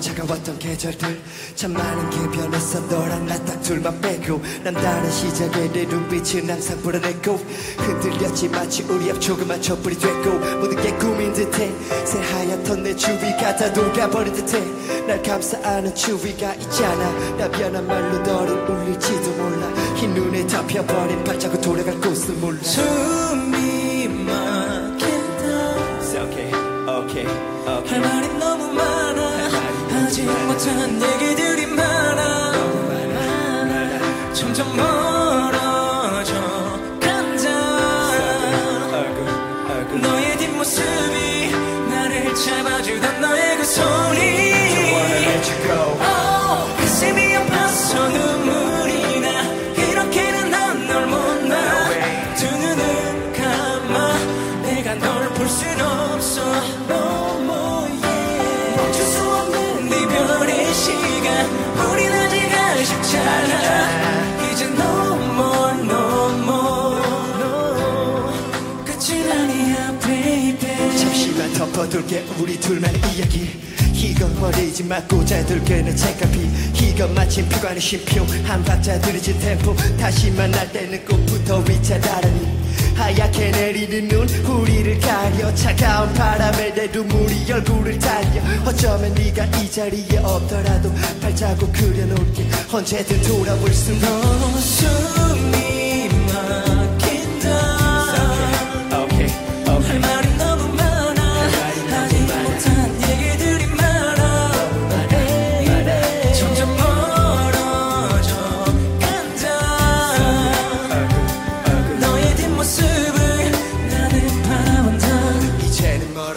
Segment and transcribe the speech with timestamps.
[0.00, 1.20] 지나왔던 계절들.
[1.54, 6.80] 참 많은 게 변했어 너랑 나 딱 둘만 빼고 난 다른 시작에 내 눈빛은 항상
[6.82, 7.34] 불어냈고
[7.78, 10.30] 흔들렸지 마치 우리 앞 조그만 촛불이 됐고
[10.60, 11.70] 모든 게 꿈인 듯해.
[12.04, 14.60] 새하얗던 내 주위가 다 녹아버린 듯해.
[15.06, 17.36] 날 감싸 안은 추위가 있잖아.
[17.36, 19.68] 나 변한 말로 너를 울릴지도 몰라.
[19.94, 22.58] 흰 눈에 덮여버린 발자국 돌아갈 곳을 몰라.
[22.62, 25.46] 숨이 막힌다.
[26.00, 26.52] It's okay,
[26.88, 27.26] okay,
[27.66, 29.05] 할 okay 말이 너무 많아
[30.16, 32.52] 하지 못한 얘기들이 많아.
[34.32, 34.95] 점점 멀
[61.84, 64.50] 우린 아직 아쉽잖아.
[64.52, 65.76] 이제 no more
[68.84, 69.76] 끝은 아니야
[71.56, 73.60] 덮어둘게 우리 둘만 이야기.
[73.94, 76.40] 이건 버리지 마 꽂아둘게는 책가피
[76.80, 78.26] 이건 마침 피관의 쉼표.
[78.44, 79.74] 한 박자 들이진 템포.
[79.98, 82.45] 다시 만날 때는 꽃부터 위치하다라니
[82.96, 85.54] 하얗게 내리는 눈 우리를 가려.
[85.54, 88.42] 차가운 바람에 내 눈물이 얼굴을 달려.
[88.64, 92.48] 어쩌면 네가 이 자리에 없더라도 발자국 그려놓을게.
[92.72, 93.22] 언제든
[93.72, 96.75] 수 있는 너 숨이 막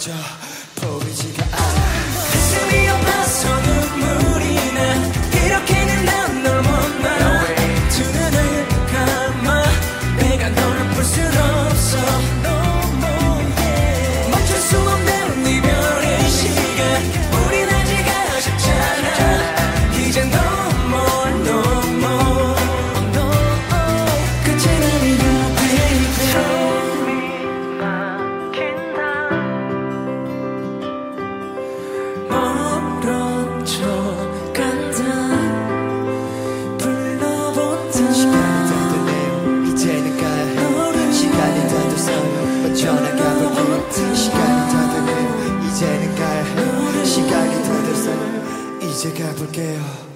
[0.00, 0.49] 이
[49.00, 50.09] 됐네요 이제